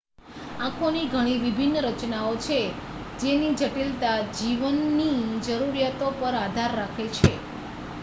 [0.59, 2.57] આંખોની ઘણી વિભિન્ન રચનાઓ છે
[3.19, 5.15] જેની જટિલતા જીવની
[5.45, 7.31] જરૂરિયાતો પર આધાર રાખે છે